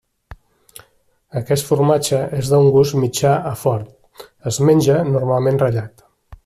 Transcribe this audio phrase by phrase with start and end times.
[1.41, 6.09] Aquest formatge és d'un gust mitjà a fort; es menja normalment ratllat.